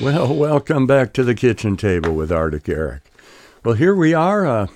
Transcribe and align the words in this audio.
Well, 0.00 0.34
welcome 0.34 0.86
back 0.86 1.12
to 1.12 1.24
the 1.24 1.34
kitchen 1.34 1.76
table 1.76 2.14
with 2.14 2.32
Arctic 2.32 2.70
Eric. 2.70 3.02
Well, 3.62 3.74
here 3.74 3.94
we 3.94 4.14
are 4.14 4.46
uh, 4.46 4.66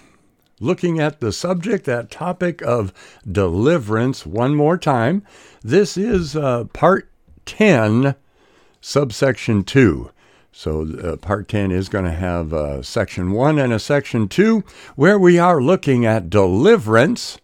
looking 0.61 1.01
at 1.01 1.21
the 1.21 1.33
subject, 1.33 1.87
that 1.87 2.11
topic 2.11 2.61
of 2.61 2.93
deliverance 3.27 4.27
one 4.27 4.55
more 4.55 4.77
time. 4.77 5.23
This 5.63 5.97
is 5.97 6.37
uh, 6.37 6.65
part 6.75 7.11
10, 7.47 8.17
subsection 8.83 9.65
2. 9.65 10.11
So, 10.53 10.87
uh, 11.03 11.17
part 11.17 11.49
10 11.49 11.71
is 11.71 11.89
going 11.89 12.05
to 12.05 12.13
have 12.13 12.53
a 12.53 12.85
section 12.85 13.31
1 13.33 13.59
and 13.59 13.73
a 13.73 13.79
section 13.79 14.29
2, 14.29 14.63
where 14.95 15.19
we 15.19 15.39
are 15.39 15.63
looking 15.63 16.05
at 16.05 16.29
deliverance 16.29 17.39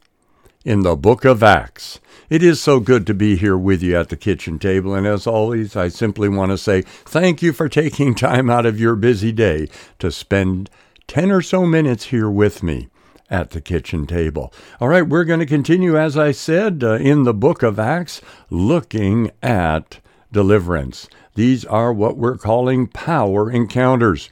in 0.65 0.83
the 0.83 0.97
book 0.97 1.25
of 1.25 1.43
Acts. 1.43 2.01
It 2.29 2.43
is 2.43 2.61
so 2.61 2.81
good 2.81 3.07
to 3.07 3.15
be 3.15 3.37
here 3.37 3.57
with 3.57 3.83
you 3.83 3.97
at 3.97 4.09
the 4.09 4.17
kitchen 4.17 4.59
table, 4.59 4.95
and 4.95 5.07
as 5.07 5.27
always, 5.27 5.75
I 5.75 5.89
simply 5.89 6.29
want 6.29 6.53
to 6.53 6.59
say 6.59 6.83
thank 6.83 7.43
you 7.43 7.53
for 7.53 7.69
taking 7.69 8.15
time 8.15 8.51
out 8.51 8.67
of 8.67 8.79
your 8.79 8.95
busy 8.95 9.33
day 9.33 9.69
to 9.99 10.13
spend 10.13 10.69
10 11.09 11.31
or 11.31 11.43
so 11.43 11.65
minutes 11.67 12.07
here 12.07 12.31
with 12.31 12.63
me 12.63 12.89
at 13.31 13.51
the 13.51 13.61
kitchen 13.61 14.07
table. 14.07 14.53
All 14.81 14.89
right, 14.89 15.07
we're 15.07 15.25
going 15.25 15.41
to 15.41 15.47
continue, 15.47 15.97
as 15.97 16.19
I 16.19 16.33
said, 16.33 16.85
uh, 16.85 16.95
in 16.95 17.23
the 17.23 17.35
book 17.35 17.63
of 17.63 17.79
Acts, 17.79 18.21
looking 18.51 19.31
at 19.43 20.01
deliverance. 20.31 21.09
These 21.35 21.65
are 21.65 21.93
what 21.93 22.17
we're 22.17 22.37
calling 22.37 22.87
power 22.87 23.51
encounters. 23.51 24.29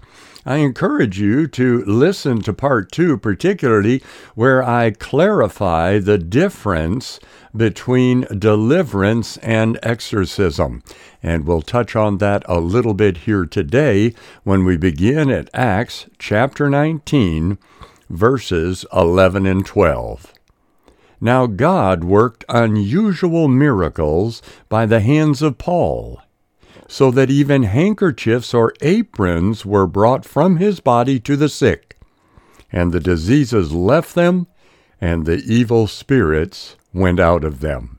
I 0.48 0.56
encourage 0.56 1.20
you 1.20 1.46
to 1.48 1.84
listen 1.84 2.40
to 2.40 2.54
part 2.54 2.90
two, 2.90 3.18
particularly 3.18 4.02
where 4.34 4.62
I 4.62 4.92
clarify 4.92 5.98
the 5.98 6.16
difference 6.16 7.20
between 7.54 8.22
deliverance 8.22 9.36
and 9.42 9.78
exorcism. 9.82 10.82
And 11.22 11.46
we'll 11.46 11.60
touch 11.60 11.94
on 11.94 12.16
that 12.18 12.44
a 12.48 12.60
little 12.60 12.94
bit 12.94 13.18
here 13.18 13.44
today 13.44 14.14
when 14.42 14.64
we 14.64 14.78
begin 14.78 15.28
at 15.28 15.50
Acts 15.52 16.06
chapter 16.18 16.70
19, 16.70 17.58
verses 18.08 18.86
11 18.90 19.44
and 19.44 19.66
12. 19.66 20.32
Now 21.20 21.46
God 21.46 22.04
worked 22.04 22.46
unusual 22.48 23.48
miracles 23.48 24.40
by 24.70 24.86
the 24.86 25.00
hands 25.00 25.42
of 25.42 25.58
Paul 25.58 26.22
so 26.88 27.10
that 27.10 27.30
even 27.30 27.64
handkerchiefs 27.64 28.54
or 28.54 28.72
aprons 28.80 29.64
were 29.64 29.86
brought 29.86 30.24
from 30.24 30.56
his 30.56 30.80
body 30.80 31.20
to 31.20 31.36
the 31.36 31.48
sick, 31.48 31.96
and 32.72 32.92
the 32.92 32.98
diseases 32.98 33.72
left 33.72 34.14
them, 34.14 34.46
and 35.00 35.26
the 35.26 35.42
evil 35.46 35.86
spirits 35.86 36.76
went 36.92 37.20
out 37.20 37.44
of 37.44 37.60
them. 37.60 37.98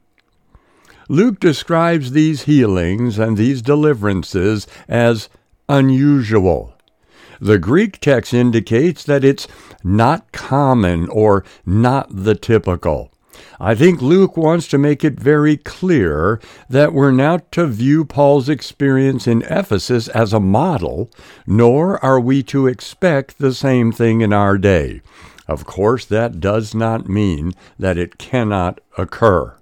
Luke 1.08 1.40
describes 1.40 2.12
these 2.12 2.44
healings 2.44 3.18
and 3.18 3.38
these 3.38 3.62
deliverances 3.62 4.68
as 4.88 5.30
unusual. 5.68 6.74
The 7.40 7.58
Greek 7.58 8.00
text 8.00 8.34
indicates 8.34 9.04
that 9.06 9.24
it's 9.24 9.48
not 9.84 10.32
common 10.32 11.08
or 11.10 11.46
not 11.66 12.08
the 12.12 12.36
typical. 12.36 13.12
I 13.60 13.76
think 13.76 14.02
Luke 14.02 14.38
wants 14.38 14.68
to 14.70 14.78
make 14.78 15.04
it 15.04 15.20
very 15.20 15.58
clear 15.58 16.40
that 16.70 16.94
we're 16.94 17.12
not 17.12 17.52
to 17.54 17.68
view 17.68 18.06
Paul's 18.06 18.50
experience 18.50 19.28
in 19.28 19.42
Ephesus 19.44 20.08
as 20.10 20.34
a 20.34 20.40
model, 20.40 21.12
nor 21.46 22.04
are 22.04 22.20
we 22.20 22.44
to 22.44 22.68
expect 22.68 23.38
the 23.38 23.54
same 23.54 23.92
thing 23.92 24.22
in 24.22 24.34
our 24.34 24.58
day. 24.58 25.02
Of 25.48 25.66
course, 25.66 26.06
that 26.06 26.40
does 26.40 26.76
not 26.76 27.10
mean 27.10 27.54
that 27.78 27.98
it 27.98 28.18
cannot 28.18 28.80
occur. 28.98 29.56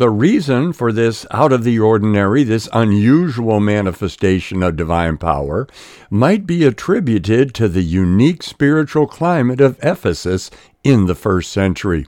The 0.00 0.08
reason 0.08 0.72
for 0.72 0.92
this 0.92 1.26
out 1.30 1.52
of 1.52 1.62
the 1.62 1.78
ordinary, 1.78 2.42
this 2.42 2.70
unusual 2.72 3.60
manifestation 3.60 4.62
of 4.62 4.76
divine 4.76 5.18
power, 5.18 5.68
might 6.08 6.46
be 6.46 6.64
attributed 6.64 7.52
to 7.56 7.68
the 7.68 7.82
unique 7.82 8.42
spiritual 8.42 9.06
climate 9.06 9.60
of 9.60 9.78
Ephesus 9.82 10.50
in 10.82 11.04
the 11.04 11.14
first 11.14 11.52
century. 11.52 12.06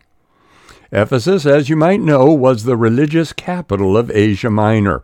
Ephesus, 0.93 1.47
as 1.47 1.71
you 1.71 1.77
might 1.77 2.01
know, 2.01 2.27
was 2.27 2.65
the 2.65 2.77
religious 2.77 3.33
capital 3.33 3.97
of 3.97 4.11
Asia 4.11 4.51
Minor, 4.51 5.03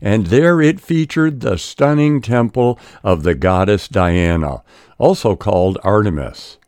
and 0.00 0.28
there 0.28 0.60
it 0.60 0.80
featured 0.80 1.40
the 1.40 1.58
stunning 1.58 2.20
temple 2.20 2.78
of 3.02 3.24
the 3.24 3.34
goddess 3.34 3.88
Diana, 3.88 4.62
also 4.96 5.34
called 5.34 5.76
Artemis. 5.82 6.58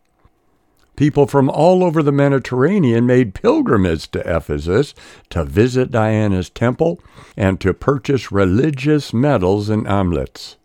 People 0.97 1.27
from 1.27 1.49
all 1.49 1.85
over 1.85 2.03
the 2.03 2.13
Mediterranean 2.13 3.07
made 3.07 3.35
pilgrimage 3.35 4.11
to 4.11 4.37
Ephesus 4.37 4.95
to 5.31 5.45
visit 5.45 5.93
Diana's 5.93 6.51
temple 6.51 7.01
and 7.37 7.61
to 7.61 7.73
purchase 7.73 8.33
religious 8.33 9.15
medals 9.15 9.71
and 9.71 9.87
amulets. 9.87 10.57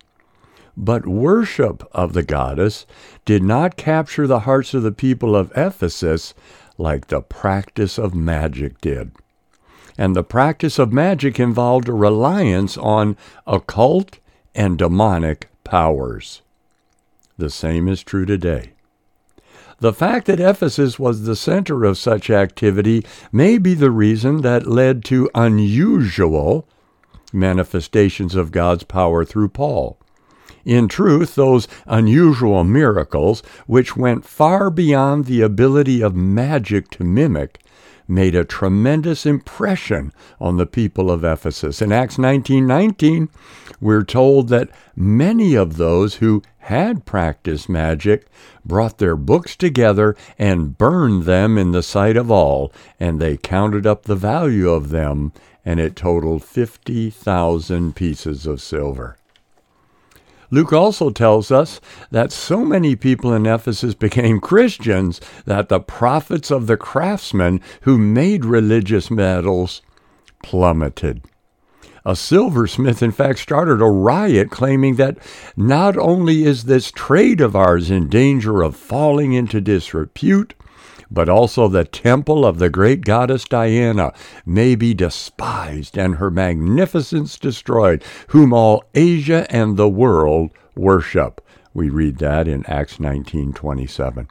But 0.75 1.07
worship 1.07 1.87
of 1.93 2.11
the 2.13 2.23
goddess 2.23 2.85
did 3.23 3.43
not 3.43 3.77
capture 3.77 4.27
the 4.27 4.41
hearts 4.41 4.73
of 4.73 4.83
the 4.83 4.91
people 4.91 5.35
of 5.35 5.53
Ephesus 5.55 6.33
like 6.77 7.07
the 7.07 7.21
practice 7.21 7.97
of 7.97 8.13
magic 8.13 8.81
did. 8.81 9.11
And 9.97 10.15
the 10.15 10.23
practice 10.23 10.77
of 10.77 10.91
magic 10.91 11.39
involved 11.39 11.87
a 11.87 11.93
reliance 11.93 12.77
on 12.77 13.15
occult 13.47 14.19
and 14.53 14.77
demonic 14.77 15.49
powers. 15.63 16.41
The 17.37 17.49
same 17.49 17.87
is 17.87 18.03
true 18.03 18.25
today. 18.25 18.71
The 19.79 19.93
fact 19.93 20.27
that 20.27 20.39
Ephesus 20.39 20.97
was 20.97 21.23
the 21.23 21.35
center 21.35 21.83
of 21.83 21.97
such 21.97 22.29
activity 22.29 23.05
may 23.31 23.57
be 23.57 23.73
the 23.73 23.91
reason 23.91 24.41
that 24.41 24.67
led 24.67 25.03
to 25.05 25.29
unusual 25.35 26.67
manifestations 27.33 28.35
of 28.35 28.51
God's 28.51 28.83
power 28.83 29.25
through 29.25 29.49
Paul. 29.49 29.97
In 30.65 30.87
truth, 30.87 31.35
those 31.35 31.67
unusual 31.85 32.63
miracles, 32.63 33.43
which 33.67 33.95
went 33.95 34.25
far 34.25 34.71
beyond 34.71 35.25
the 35.25 35.41
ability 35.41 36.01
of 36.01 36.15
magic 36.15 36.89
to 36.91 37.03
mimic, 37.03 37.59
made 38.07 38.35
a 38.35 38.43
tremendous 38.43 39.25
impression 39.25 40.11
on 40.39 40.57
the 40.57 40.65
people 40.65 41.11
of 41.11 41.23
Ephesus. 41.23 41.81
In 41.81 41.91
Acts 41.91 42.17
19:19, 42.17 43.29
we're 43.79 44.03
told 44.03 44.49
that 44.49 44.69
many 44.95 45.53
of 45.53 45.77
those 45.77 46.15
who 46.15 46.41
had 46.59 47.05
practiced 47.05 47.69
magic 47.69 48.25
brought 48.65 48.97
their 48.97 49.15
books 49.15 49.55
together 49.55 50.15
and 50.39 50.77
burned 50.77 51.23
them 51.23 51.59
in 51.59 51.71
the 51.71 51.83
sight 51.83 52.17
of 52.17 52.31
all, 52.31 52.71
and 52.99 53.19
they 53.19 53.37
counted 53.37 53.85
up 53.85 54.05
the 54.05 54.15
value 54.15 54.69
of 54.69 54.89
them, 54.89 55.31
and 55.63 55.79
it 55.79 55.95
totaled 55.95 56.43
50,000 56.43 57.95
pieces 57.95 58.47
of 58.47 58.61
silver. 58.61 59.17
Luke 60.51 60.73
also 60.73 61.09
tells 61.09 61.51
us 61.51 61.81
that 62.11 62.31
so 62.31 62.63
many 62.63 62.95
people 62.95 63.33
in 63.33 63.45
Ephesus 63.45 63.93
became 64.05 64.39
Christians 64.39 65.19
that 65.45 65.69
the 65.69 65.79
profits 65.79 66.51
of 66.51 66.67
the 66.67 66.77
craftsmen 66.77 67.61
who 67.81 67.97
made 67.97 68.45
religious 68.45 69.09
medals 69.09 69.81
plummeted. 70.43 71.23
A 72.07 72.15
silversmith, 72.15 73.01
in 73.01 73.11
fact, 73.11 73.39
started 73.39 73.81
a 73.81 73.85
riot 73.85 74.51
claiming 74.51 74.95
that 74.97 75.17
not 75.57 75.97
only 75.97 76.43
is 76.43 76.65
this 76.65 76.91
trade 76.91 77.41
of 77.41 77.55
ours 77.55 77.89
in 77.89 78.09
danger 78.09 78.61
of 78.61 78.75
falling 78.75 79.33
into 79.33 79.59
disrepute, 79.59 80.53
but 81.15 81.29
also 81.29 81.69
the 81.69 81.85
temple 81.85 82.45
of 82.45 82.59
the 82.59 82.69
great 82.69 83.01
goddess 83.01 83.45
Diana 83.45 84.13
may 84.45 84.75
be 84.75 84.93
despised 84.93 85.97
and 85.97 86.17
her 86.17 86.29
magnificence 86.29 87.39
destroyed, 87.39 88.03
whom 88.27 88.51
all 88.51 88.83
Asia 88.93 89.47
and 89.49 89.77
the 89.77 89.89
world 89.89 90.51
worship. 90.75 91.39
We 91.73 91.89
read 91.89 92.17
that 92.17 92.49
in 92.49 92.65
Acts 92.65 92.99
19:27. 92.99 94.27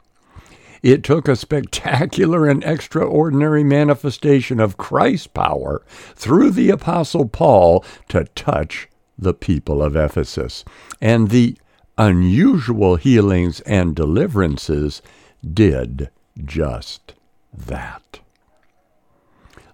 It 0.83 1.03
took 1.03 1.27
a 1.27 1.35
spectacular 1.35 2.45
and 2.45 2.63
extraordinary 2.63 3.63
manifestation 3.63 4.59
of 4.59 4.77
Christ's 4.77 5.25
power 5.25 5.81
through 6.13 6.51
the 6.51 6.69
apostle 6.69 7.27
Paul 7.27 7.83
to 8.09 8.25
touch 8.35 8.87
the 9.17 9.33
people 9.33 9.81
of 9.81 9.95
Ephesus. 9.95 10.63
And 11.01 11.29
the 11.29 11.57
unusual 11.97 12.97
healings 12.97 13.61
and 13.61 13.95
deliverances 13.95 15.01
did 15.43 16.11
just 16.43 17.13
that. 17.53 18.19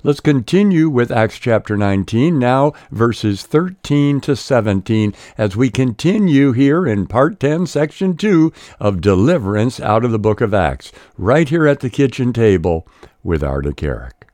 Let's 0.03 0.19
continue 0.19 0.89
with 0.89 1.11
Acts 1.11 1.37
chapter 1.37 1.77
19, 1.77 2.39
now 2.39 2.73
verses 2.89 3.43
13 3.43 4.19
to 4.21 4.35
17, 4.35 5.13
as 5.37 5.55
we 5.55 5.69
continue 5.69 6.53
here 6.53 6.87
in 6.87 7.05
part 7.05 7.39
10, 7.39 7.67
section 7.67 8.17
2 8.17 8.51
of 8.79 8.99
Deliverance 8.99 9.79
out 9.79 10.03
of 10.03 10.11
the 10.11 10.17
book 10.17 10.41
of 10.41 10.55
Acts, 10.55 10.91
right 11.19 11.47
here 11.47 11.67
at 11.67 11.81
the 11.81 11.89
kitchen 11.89 12.33
table 12.33 12.87
with 13.21 13.43
Arctic 13.43 13.83
Eric. 13.83 14.27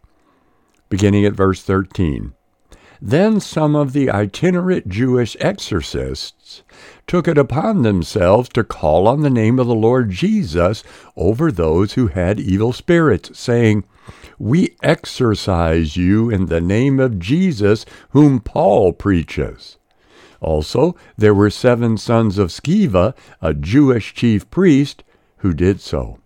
Beginning 0.88 1.26
at 1.26 1.34
verse 1.34 1.62
13. 1.62 2.34
Then 3.02 3.40
some 3.40 3.76
of 3.76 3.94
the 3.94 4.10
itinerant 4.10 4.90
Jewish 4.90 5.38
exorcists 5.40 6.64
took 7.06 7.28
it 7.28 7.38
upon 7.38 7.82
themselves 7.82 8.50
to 8.50 8.64
call 8.64 9.08
on 9.08 9.22
the 9.22 9.30
name 9.30 9.60
of 9.60 9.68
the 9.68 9.76
Lord 9.76 10.10
Jesus 10.10 10.84
over 11.16 11.52
those 11.52 11.94
who 11.94 12.08
had 12.08 12.40
evil 12.40 12.74
spirits, 12.74 13.38
saying, 13.38 13.84
We 14.40 14.76
exorcise 14.82 15.96
you 15.96 16.30
in 16.30 16.48
the 16.48 16.62
name 16.62 17.00
of 17.00 17.20
Jesus, 17.20 17.86
whom 18.10 18.40
Paul 18.40 18.94
preaches. 18.94 19.78
Also, 20.42 20.96
there 21.18 21.34
were 21.34 21.50
seven 21.50 21.98
sons 21.98 22.38
of 22.38 22.50
Sceva, 22.50 23.16
a 23.42 23.54
Jewish 23.54 24.14
chief 24.14 24.50
priest, 24.50 25.04
who 25.38 25.54
did 25.54 25.82
so. 25.82 26.20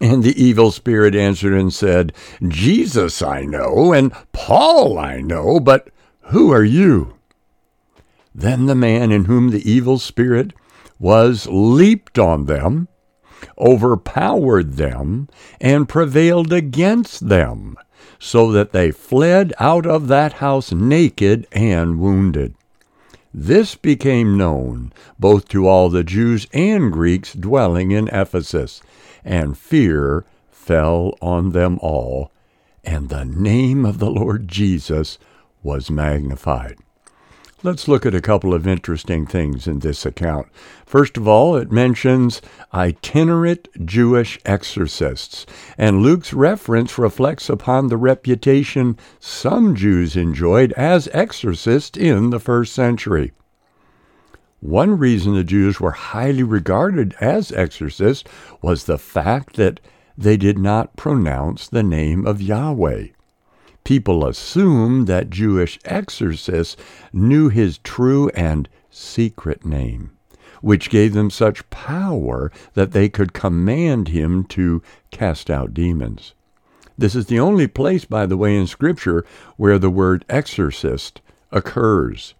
And 0.00 0.22
the 0.22 0.40
evil 0.42 0.70
spirit 0.70 1.14
answered 1.14 1.54
and 1.54 1.72
said, 1.72 2.12
Jesus 2.46 3.22
I 3.22 3.42
know, 3.42 3.92
and 3.92 4.12
Paul 4.32 4.98
I 4.98 5.20
know, 5.20 5.58
but 5.58 5.88
who 6.20 6.52
are 6.52 6.64
you? 6.64 7.14
Then 8.34 8.66
the 8.66 8.74
man 8.74 9.10
in 9.10 9.24
whom 9.24 9.50
the 9.50 9.70
evil 9.70 9.98
spirit 9.98 10.52
was 10.98 11.46
leaped 11.50 12.18
on 12.18 12.44
them, 12.44 12.88
overpowered 13.58 14.74
them, 14.74 15.28
and 15.60 15.88
prevailed 15.88 16.52
against 16.52 17.28
them, 17.28 17.76
so 18.18 18.52
that 18.52 18.72
they 18.72 18.90
fled 18.90 19.54
out 19.58 19.86
of 19.86 20.08
that 20.08 20.34
house 20.34 20.72
naked 20.72 21.46
and 21.52 21.98
wounded. 21.98 22.54
This 23.38 23.74
became 23.74 24.38
known 24.38 24.94
both 25.18 25.46
to 25.48 25.68
all 25.68 25.90
the 25.90 26.02
Jews 26.02 26.46
and 26.54 26.90
Greeks 26.90 27.34
dwelling 27.34 27.90
in 27.90 28.08
Ephesus, 28.08 28.80
and 29.22 29.58
fear 29.58 30.24
fell 30.50 31.18
on 31.20 31.50
them 31.50 31.78
all, 31.82 32.32
and 32.82 33.10
the 33.10 33.26
name 33.26 33.84
of 33.84 33.98
the 33.98 34.10
Lord 34.10 34.48
Jesus 34.48 35.18
was 35.62 35.90
magnified. 35.90 36.78
Let's 37.62 37.88
look 37.88 38.04
at 38.04 38.14
a 38.14 38.20
couple 38.20 38.52
of 38.52 38.66
interesting 38.66 39.26
things 39.26 39.66
in 39.66 39.78
this 39.78 40.04
account. 40.04 40.48
First 40.84 41.16
of 41.16 41.26
all, 41.26 41.56
it 41.56 41.72
mentions 41.72 42.42
itinerant 42.74 43.68
Jewish 43.86 44.38
exorcists, 44.44 45.46
and 45.78 46.02
Luke's 46.02 46.34
reference 46.34 46.98
reflects 46.98 47.48
upon 47.48 47.88
the 47.88 47.96
reputation 47.96 48.98
some 49.20 49.74
Jews 49.74 50.16
enjoyed 50.16 50.72
as 50.72 51.08
exorcists 51.14 51.96
in 51.96 52.28
the 52.28 52.38
first 52.38 52.74
century. 52.74 53.32
One 54.60 54.98
reason 54.98 55.34
the 55.34 55.42
Jews 55.42 55.80
were 55.80 55.92
highly 55.92 56.42
regarded 56.42 57.14
as 57.22 57.52
exorcists 57.52 58.28
was 58.60 58.84
the 58.84 58.98
fact 58.98 59.56
that 59.56 59.80
they 60.18 60.36
did 60.36 60.58
not 60.58 60.94
pronounce 60.96 61.68
the 61.68 61.82
name 61.82 62.26
of 62.26 62.42
Yahweh. 62.42 63.06
People 63.86 64.26
assumed 64.26 65.06
that 65.06 65.30
Jewish 65.30 65.78
exorcists 65.84 66.76
knew 67.12 67.48
his 67.48 67.78
true 67.78 68.28
and 68.30 68.68
secret 68.90 69.64
name, 69.64 70.10
which 70.60 70.90
gave 70.90 71.12
them 71.12 71.30
such 71.30 71.70
power 71.70 72.50
that 72.74 72.90
they 72.90 73.08
could 73.08 73.32
command 73.32 74.08
him 74.08 74.42
to 74.46 74.82
cast 75.12 75.50
out 75.50 75.72
demons. 75.72 76.34
This 76.98 77.14
is 77.14 77.26
the 77.26 77.38
only 77.38 77.68
place, 77.68 78.04
by 78.04 78.26
the 78.26 78.36
way, 78.36 78.56
in 78.56 78.66
Scripture 78.66 79.24
where 79.56 79.78
the 79.78 79.88
word 79.88 80.24
exorcist 80.28 81.20
occurs. 81.52 82.34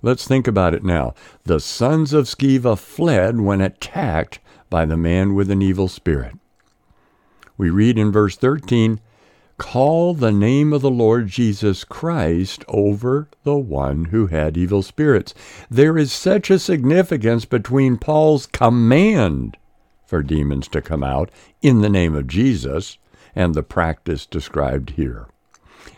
Let's 0.00 0.26
think 0.26 0.48
about 0.48 0.72
it 0.72 0.82
now. 0.82 1.12
The 1.44 1.60
sons 1.60 2.14
of 2.14 2.24
Sceva 2.24 2.78
fled 2.78 3.38
when 3.42 3.60
attacked 3.60 4.38
by 4.70 4.86
the 4.86 4.96
man 4.96 5.34
with 5.34 5.50
an 5.50 5.60
evil 5.60 5.88
spirit. 5.88 6.36
We 7.58 7.68
read 7.68 7.98
in 7.98 8.10
verse 8.10 8.36
13, 8.36 8.98
Call 9.60 10.14
the 10.14 10.32
name 10.32 10.72
of 10.72 10.80
the 10.80 10.90
Lord 10.90 11.28
Jesus 11.28 11.84
Christ 11.84 12.64
over 12.66 13.28
the 13.44 13.58
one 13.58 14.06
who 14.06 14.28
had 14.28 14.56
evil 14.56 14.82
spirits. 14.82 15.34
There 15.70 15.98
is 15.98 16.10
such 16.10 16.48
a 16.48 16.58
significance 16.58 17.44
between 17.44 17.98
Paul's 17.98 18.46
command 18.46 19.58
for 20.06 20.22
demons 20.22 20.66
to 20.68 20.80
come 20.80 21.04
out 21.04 21.30
in 21.60 21.82
the 21.82 21.90
name 21.90 22.14
of 22.14 22.26
Jesus 22.26 22.96
and 23.36 23.54
the 23.54 23.62
practice 23.62 24.24
described 24.24 24.94
here. 24.96 25.28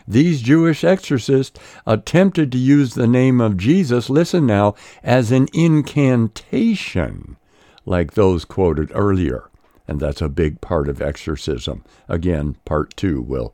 These 0.05 0.41
Jewish 0.41 0.83
exorcists 0.83 1.57
attempted 1.87 2.51
to 2.51 2.57
use 2.57 2.93
the 2.93 3.07
name 3.07 3.39
of 3.39 3.55
Jesus, 3.55 4.09
listen 4.09 4.45
now, 4.45 4.75
as 5.01 5.31
an 5.31 5.47
incantation, 5.53 7.37
like 7.85 8.13
those 8.13 8.43
quoted 8.43 8.91
earlier. 8.93 9.49
And 9.87 9.99
that's 9.99 10.21
a 10.21 10.29
big 10.29 10.61
part 10.61 10.87
of 10.87 11.01
exorcism. 11.01 11.83
Again, 12.07 12.55
part 12.65 12.95
two 12.95 13.21
will 13.21 13.53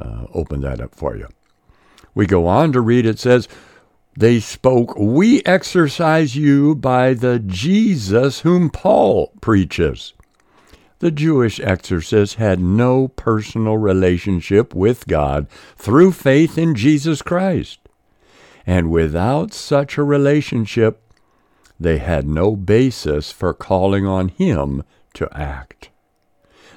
uh, 0.00 0.26
open 0.32 0.60
that 0.62 0.80
up 0.80 0.94
for 0.94 1.16
you. 1.16 1.28
We 2.14 2.26
go 2.26 2.46
on 2.46 2.72
to 2.72 2.80
read, 2.80 3.04
it 3.04 3.18
says, 3.18 3.46
They 4.16 4.40
spoke, 4.40 4.96
We 4.96 5.42
exorcise 5.44 6.34
you 6.34 6.74
by 6.74 7.12
the 7.12 7.38
Jesus 7.38 8.40
whom 8.40 8.70
Paul 8.70 9.32
preaches. 9.40 10.14
The 11.00 11.10
Jewish 11.10 11.60
exorcists 11.60 12.36
had 12.36 12.58
no 12.58 13.08
personal 13.08 13.76
relationship 13.76 14.74
with 14.74 15.06
God 15.06 15.46
through 15.76 16.12
faith 16.12 16.56
in 16.56 16.74
Jesus 16.74 17.20
Christ. 17.20 17.80
And 18.66 18.90
without 18.90 19.52
such 19.52 19.98
a 19.98 20.02
relationship, 20.02 21.02
they 21.78 21.98
had 21.98 22.26
no 22.26 22.56
basis 22.56 23.30
for 23.30 23.52
calling 23.52 24.06
on 24.06 24.28
Him 24.28 24.82
to 25.16 25.28
act. 25.36 25.90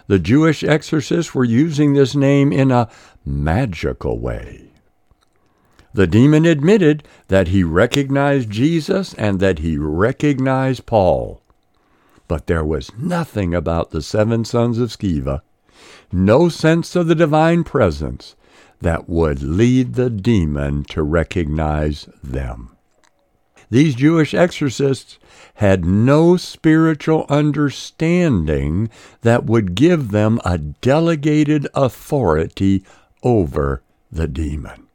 The 0.07 0.19
Jewish 0.19 0.63
exorcists 0.63 1.36
were 1.36 1.44
using 1.45 1.94
this 1.94 2.15
name 2.15 2.51
in 2.51 2.71
a 2.71 2.89
magical 3.24 4.19
way. 4.19 4.71
The 5.94 6.07
demon 6.07 6.45
admitted 6.45 7.03
that 7.27 7.50
he 7.50 7.63
recognized 7.63 8.50
Jesus 8.50 9.13
and 9.15 9.39
that 9.39 9.59
he 9.59 9.77
recognized 9.77 10.86
Paul. 10.86 11.41
But 12.27 12.47
there 12.47 12.63
was 12.63 12.91
nothing 12.97 13.53
about 13.56 13.91
the 13.91 14.01
seven 14.01 14.45
sons 14.45 14.80
of 14.80 14.89
Sceva, 14.89 15.42
no 16.12 16.50
sense 16.50 16.95
of 16.95 17.07
the 17.07 17.15
divine 17.15 17.63
presence, 17.63 18.35
that 18.81 19.09
would 19.09 19.42
lead 19.42 19.94
the 19.94 20.09
demon 20.09 20.83
to 20.85 21.03
recognize 21.03 22.07
them. 22.24 22.75
These 23.69 23.95
Jewish 23.95 24.33
exorcists 24.33 25.19
had 25.56 25.86
no 25.86 26.38
spiritual 26.38 27.25
understanding 27.30 28.89
that 29.21 29.45
would 29.45 29.75
give 29.75 30.12
them 30.12 30.39
a 30.44 30.57
delegated 30.57 31.68
authority 31.75 32.83
over 33.21 33.83
the 34.12 34.27
demon. 34.27 34.88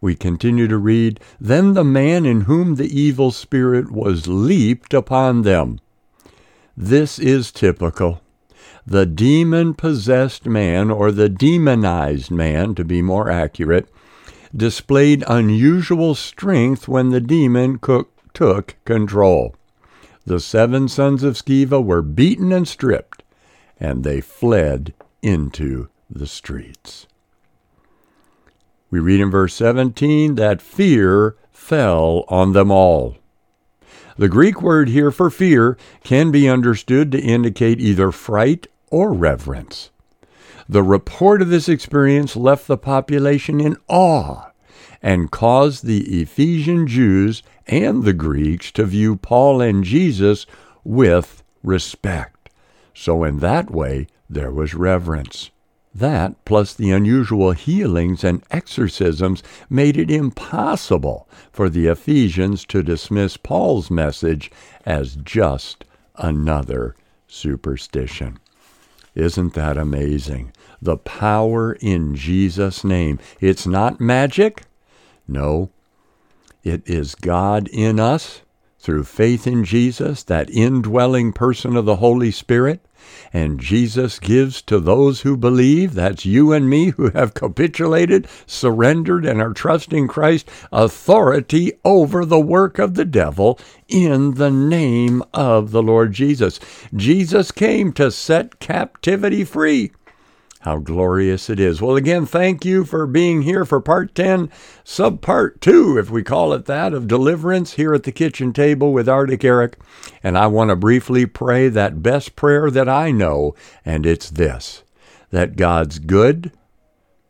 We 0.00 0.14
continue 0.14 0.66
to 0.68 0.78
read 0.78 1.20
Then 1.40 1.74
the 1.74 1.84
man 1.84 2.24
in 2.24 2.42
whom 2.42 2.76
the 2.76 2.98
evil 2.98 3.30
spirit 3.30 3.92
was 3.92 4.26
leaped 4.26 4.94
upon 4.94 5.42
them. 5.42 5.78
This 6.76 7.18
is 7.18 7.52
typical. 7.52 8.22
The 8.86 9.06
demon 9.06 9.74
possessed 9.74 10.46
man, 10.46 10.90
or 10.90 11.12
the 11.12 11.28
demonized 11.28 12.30
man, 12.30 12.74
to 12.74 12.84
be 12.84 13.00
more 13.00 13.30
accurate, 13.30 13.88
displayed 14.54 15.24
unusual 15.26 16.14
strength 16.14 16.86
when 16.86 17.10
the 17.10 17.20
demon 17.20 17.78
cook 17.78 18.10
took 18.34 18.76
control. 18.84 19.54
The 20.24 20.40
seven 20.40 20.88
sons 20.88 21.22
of 21.22 21.34
Sceva 21.34 21.82
were 21.82 22.02
beaten 22.02 22.52
and 22.52 22.66
stripped, 22.68 23.22
and 23.80 24.04
they 24.04 24.20
fled 24.20 24.94
into 25.22 25.88
the 26.08 26.26
streets. 26.26 27.06
We 28.90 29.00
read 29.00 29.20
in 29.20 29.30
verse 29.30 29.54
17 29.54 30.34
that 30.34 30.60
fear 30.60 31.36
fell 31.50 32.24
on 32.28 32.52
them 32.52 32.70
all. 32.70 33.16
The 34.18 34.28
Greek 34.28 34.60
word 34.60 34.90
here 34.90 35.10
for 35.10 35.30
fear 35.30 35.78
can 36.04 36.30
be 36.30 36.48
understood 36.48 37.10
to 37.12 37.20
indicate 37.20 37.80
either 37.80 38.12
fright 38.12 38.66
or 38.90 39.12
reverence. 39.12 39.90
The 40.68 40.82
report 40.82 41.42
of 41.42 41.48
this 41.48 41.68
experience 41.68 42.36
left 42.36 42.66
the 42.66 42.78
population 42.78 43.60
in 43.60 43.76
awe 43.88 44.50
and 45.02 45.30
caused 45.30 45.84
the 45.84 46.22
Ephesian 46.22 46.86
Jews 46.86 47.42
and 47.66 48.04
the 48.04 48.12
Greeks 48.12 48.70
to 48.72 48.84
view 48.84 49.16
Paul 49.16 49.60
and 49.60 49.82
Jesus 49.82 50.46
with 50.84 51.42
respect. 51.62 52.48
So, 52.94 53.24
in 53.24 53.38
that 53.38 53.70
way, 53.70 54.06
there 54.28 54.52
was 54.52 54.74
reverence. 54.74 55.50
That, 55.94 56.42
plus 56.44 56.72
the 56.72 56.90
unusual 56.90 57.52
healings 57.52 58.24
and 58.24 58.42
exorcisms, 58.50 59.42
made 59.68 59.98
it 59.98 60.10
impossible 60.10 61.28
for 61.52 61.68
the 61.68 61.86
Ephesians 61.86 62.64
to 62.66 62.82
dismiss 62.82 63.36
Paul's 63.36 63.90
message 63.90 64.50
as 64.86 65.16
just 65.16 65.84
another 66.16 66.94
superstition. 67.26 68.38
Isn't 69.14 69.54
that 69.54 69.76
amazing? 69.76 70.52
The 70.80 70.96
power 70.96 71.74
in 71.74 72.14
Jesus' 72.14 72.82
name. 72.82 73.18
It's 73.40 73.66
not 73.66 74.00
magic. 74.00 74.64
No, 75.28 75.70
it 76.62 76.82
is 76.86 77.14
God 77.14 77.68
in 77.68 78.00
us 78.00 78.42
through 78.78 79.04
faith 79.04 79.46
in 79.46 79.64
Jesus, 79.64 80.24
that 80.24 80.50
indwelling 80.50 81.32
person 81.32 81.76
of 81.76 81.84
the 81.84 81.96
Holy 81.96 82.32
Spirit, 82.32 82.80
and 83.32 83.60
Jesus 83.60 84.18
gives 84.18 84.62
to 84.62 84.78
those 84.78 85.22
who 85.22 85.36
believe, 85.36 85.94
that's 85.94 86.26
you 86.26 86.52
and 86.52 86.68
me 86.68 86.90
who 86.90 87.10
have 87.10 87.34
capitulated, 87.34 88.28
surrendered, 88.46 89.24
and 89.24 89.40
are 89.40 89.52
trusting 89.52 90.08
Christ, 90.08 90.48
authority 90.70 91.72
over 91.84 92.24
the 92.24 92.40
work 92.40 92.78
of 92.78 92.94
the 92.94 93.04
devil 93.04 93.58
in 93.88 94.34
the 94.34 94.50
name 94.50 95.22
of 95.32 95.70
the 95.70 95.82
Lord 95.82 96.12
Jesus. 96.12 96.60
Jesus 96.94 97.50
came 97.50 97.92
to 97.92 98.10
set 98.10 98.60
captivity 98.60 99.44
free. 99.44 99.92
How 100.62 100.78
glorious 100.78 101.50
it 101.50 101.58
is. 101.58 101.82
Well, 101.82 101.96
again, 101.96 102.24
thank 102.24 102.64
you 102.64 102.84
for 102.84 103.04
being 103.08 103.42
here 103.42 103.64
for 103.64 103.80
part 103.80 104.14
10, 104.14 104.48
sub 104.84 105.20
part 105.20 105.60
2, 105.60 105.98
if 105.98 106.08
we 106.08 106.22
call 106.22 106.52
it 106.52 106.66
that, 106.66 106.94
of 106.94 107.08
deliverance 107.08 107.72
here 107.72 107.92
at 107.94 108.04
the 108.04 108.12
kitchen 108.12 108.52
table 108.52 108.92
with 108.92 109.08
Arctic 109.08 109.44
Eric. 109.44 109.76
And 110.22 110.38
I 110.38 110.46
want 110.46 110.70
to 110.70 110.76
briefly 110.76 111.26
pray 111.26 111.68
that 111.68 112.00
best 112.00 112.36
prayer 112.36 112.70
that 112.70 112.88
I 112.88 113.10
know, 113.10 113.56
and 113.84 114.06
it's 114.06 114.30
this 114.30 114.84
that 115.30 115.56
God's 115.56 115.98
good, 115.98 116.52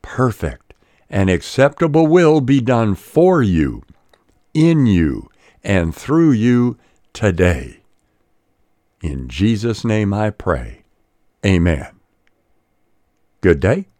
perfect, 0.02 0.74
and 1.08 1.30
acceptable 1.30 2.06
will 2.06 2.42
be 2.42 2.60
done 2.60 2.94
for 2.94 3.42
you, 3.42 3.82
in 4.52 4.84
you, 4.84 5.30
and 5.64 5.94
through 5.94 6.32
you 6.32 6.76
today. 7.14 7.78
In 9.02 9.28
Jesus' 9.28 9.86
name 9.86 10.12
I 10.12 10.28
pray. 10.28 10.82
Amen. 11.46 12.01
Good 13.42 13.58
day. 13.58 13.91